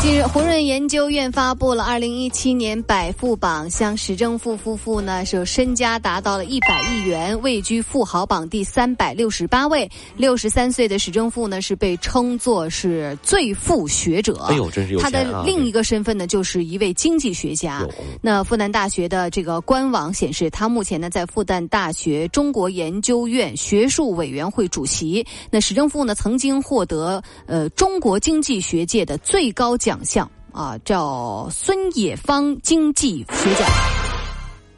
[0.00, 9.86] 近日，胡润研究院发布了二零一七年百富榜，像史正富夫妇呢，是身家达到了一百亿元，位居富豪榜第三百六十八位。
[10.16, 14.42] 六十三岁的史正富呢，是被称作是最富学者。
[14.48, 17.86] 哎呦，真是有他的另一个身份呢，就是一位经济学家。
[18.22, 25.26] 那复旦大学的这个官网显示，他目前呢在复旦大学中国研究院学术委员会主席。
[25.50, 29.89] 那史正富呢，曾经获得呃中国经济学界的最高奖。
[29.90, 33.68] 奖项啊，叫孙冶方经济学奖。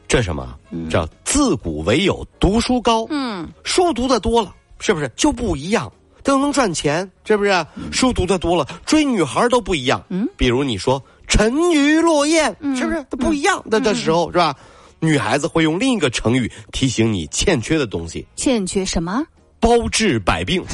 [0.07, 0.57] 这什么？
[0.89, 3.05] 叫自古唯有读书高。
[3.11, 5.91] 嗯，书读的多了，是不是就不一样？
[6.23, 7.63] 都能赚钱，是不是？
[7.91, 10.03] 书读的多了，追女孩都不一样。
[10.09, 14.55] 嗯，比如你说沉鱼落雁，是不是都不一样的的时候，是吧？
[14.99, 18.25] 女孩子会用另一个成语提醒你欠缺的东西。
[18.35, 19.23] 欠缺什么？
[19.59, 20.65] 包治百病。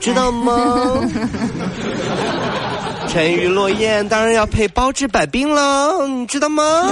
[0.00, 1.00] 知道吗？
[3.08, 6.86] 沉鱼落雁当然要配包治百病了，你知道吗？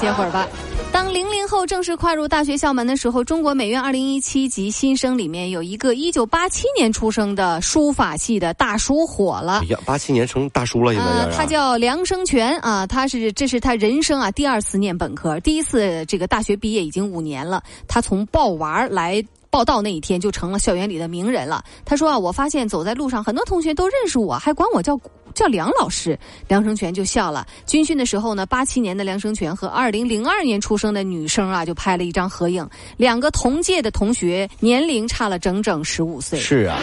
[0.00, 0.46] 歇会儿吧。
[0.90, 9.60] 当零零后正式跨入大学校门的时候，中国美院二零一七级新生里面有一个一九八七年出生的书法系的大叔火了。
[9.62, 17.62] 哎呀，八七年成大叔了，现在他叫梁生全啊，他是这是他人生啊第二次念本科，第一次这个大学毕业已经五年了。
[17.86, 19.22] 他从抱娃来。
[19.50, 21.64] 报道那一天就成了校园里的名人了。
[21.84, 24.98] 他说啊，我发现走在路上，很多同学都认识我，还管我叫
[25.34, 26.18] 叫梁老师。
[26.48, 27.46] 梁生全就笑了。
[27.66, 32.68] 军训的时候呢，八七年的梁生全和二零零二年出生的女生啊，就拍了一张合影。
[32.96, 36.38] 两个同届的同学年龄差了整整十五岁。
[36.38, 36.78] 是啊，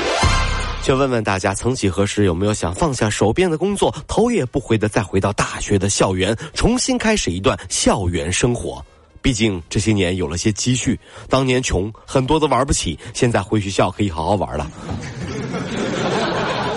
[0.82, 8.84] 就问问大家，曾几何时有没有想放下手边的工作，头也不回的再回到大学的校园，重新开始一段校园生活？
[9.26, 14.68] 毕竟这些年有了些积蓄，当年穷很多都玩不起，现在回学校可以好好玩了。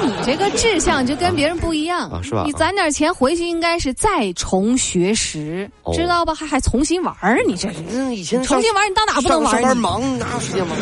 [0.03, 2.45] 你这个志向就跟别人不一样啊，是吧？
[2.47, 6.35] 你攒点钱回去应该是再重学识，知道吧？
[6.35, 9.53] 还还重新玩儿，你这是以前重新玩，你到哪不能玩？
[9.53, 10.79] 上班忙哪有时间玩？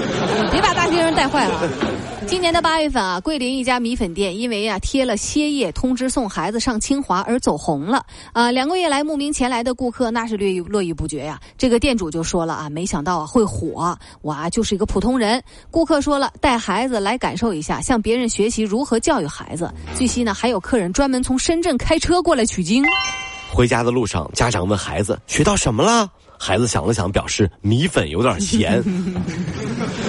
[0.53, 1.69] 别把大学生带坏了。
[2.27, 8.51] 今年的八月份啊，桂林一家米粉店因为啊贴了歇业通知送孩子上清华而走红了啊。
[8.51, 11.41] 两个月来慕名前来的顾客那是络络绎不绝呀。
[11.57, 15.41] 这个店主就说了啊，没想到啊会火，我啊就是一个普通人。
[15.71, 19.73] 顾客说了，带孩子来感受一下，向别人学习如何教育孩子。
[19.97, 22.85] 据悉呢，还有客人专门从深圳开车过来取经。
[23.53, 26.11] 回家的路上，家长问孩子学到什么了？
[26.39, 28.83] 孩子想了想，表示米粉有点咸。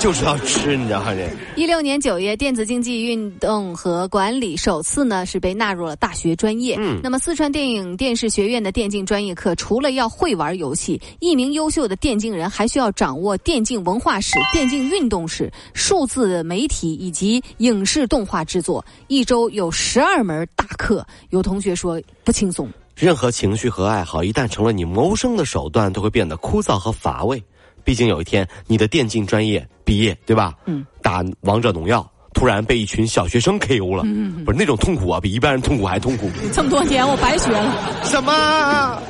[0.00, 1.12] 就知道吃，你知道吗？
[1.12, 1.30] 这
[1.60, 6.74] 一六年九月，电子竞技运动和管理首次呢是被纳入了大学专业。
[6.78, 18.82] 嗯，那么四川电影电视学院的电竞专业课，除了要会玩游戏，一名优秀的电竞人还需要掌握电竞文化史、电竞运动史、数字媒体以及影视动画制作。
[19.08, 22.66] 一周有十二门大课，有同学说不轻松。
[22.96, 27.42] 任何情绪和爱好，一旦成了你谋生的手段，都会变得枯燥和乏味。
[27.84, 30.54] 毕竟有一天，你的电竞专业毕业，对吧？
[30.66, 36.30] 嗯，打王者荣耀，突然被一群小学生 KO 了，嗯，不是那种痛苦啊，比一般人痛苦还痛苦。
[36.52, 38.02] 这么多年我白学了。
[38.04, 39.02] 什么？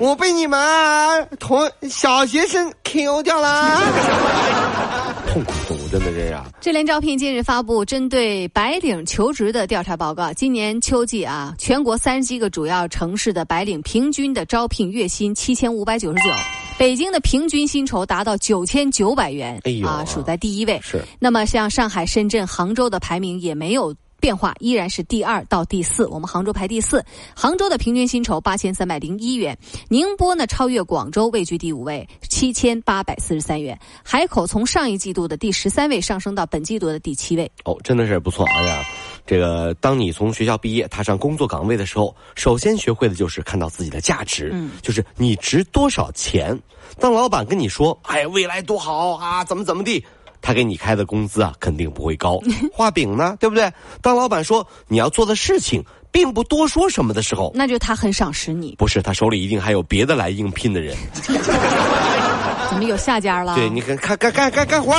[0.00, 0.58] 我被你们
[1.38, 3.80] 同小学生 KO 掉了？
[5.32, 6.44] 痛苦痛苦，真的这样。
[6.60, 16.30] 智联招聘近日发布针对白领求职的调查报告，今年秋季啊，全国三十七个主要城市的白领平均的招聘月薪七千五百九十九。
[16.76, 20.80] 北京的平均薪酬达到九千九百元，啊，数在第一位。
[20.82, 21.02] 是。
[21.20, 26.04] 那么像上海、深圳、杭州的排名也没有变化，依然是第二到第四。
[26.08, 27.04] 我们杭州排第四，
[27.34, 29.56] 杭州的平均薪酬八千三百零一元。
[29.88, 33.78] 宁波呢超越广州，位居第五位，七千八百四十三元。
[34.02, 37.50] 海口从上一季度的第十三位上升到本季度的第七位。
[37.64, 38.84] 哦，真的是不错，哎呀。
[39.26, 46.58] 这个，当你从学校毕业踏上工作岗位的时候，首先学会的就是看到自己的价值，嗯，就是你值多少钱。
[47.00, 50.04] 当老板跟你说“哎，未来多好啊，怎么怎么地”，
[50.42, 52.38] 他给你开的工资啊，肯定不会高。
[52.72, 53.72] 画饼呢，对不对？
[54.02, 55.82] 当老板说你要做的事情
[56.12, 58.74] 并不多说什么的时候，那就他很赏识你。
[58.78, 60.94] 不是，他手里一定还有别的来应聘的人。
[62.68, 63.54] 怎么有下家了？
[63.56, 64.94] 对，你看，干干干干干活。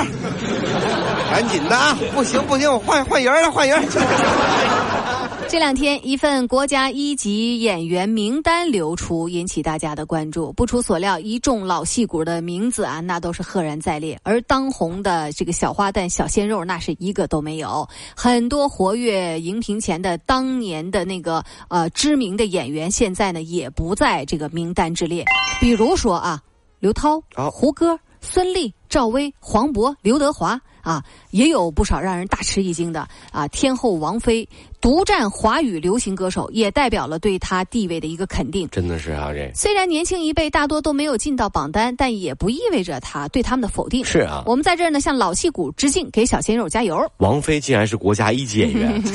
[1.35, 1.93] 赶紧的啊！
[2.13, 3.77] 不行不行，我换换人了，换人。
[5.49, 10.53] 这两天，一份国家一级演员名单流出，引起大家的关注。
[10.53, 14.17] 不出所料，一众老戏骨的名字啊，那都是赫然在列。
[14.23, 17.85] 而当红的这个小花旦、小鲜肉，那是一个都没有。
[18.15, 25.25] 很多活跃荧屏前的当年的那个呃知名的演员，现在呢也不在这个名单之列。
[25.59, 26.41] 比如说啊，
[26.79, 27.21] 刘涛、
[27.51, 30.57] 胡歌、孙俪、赵薇、黄渤、刘德华。
[30.85, 33.47] 啊，也有不少让人大吃一惊的啊！
[33.47, 34.47] 天后王菲
[34.79, 38.69] 独占华语流行歌手，也代表了对她地位的一个肯定。
[38.69, 44.05] 真的是啊，这虽然年轻一辈大多都没有进到榜单，但也不意味着他对他们的否定。
[44.05, 47.03] 是啊，我们在这儿呢，向老戏骨致敬，给小鲜肉加油。
[47.17, 49.01] 王菲竟然是国家一级演员，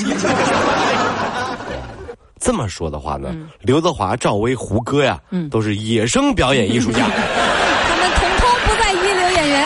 [2.40, 5.20] 这么说的话呢，刘德华、赵薇、胡歌呀，
[5.52, 7.08] 都是野生表演艺术家。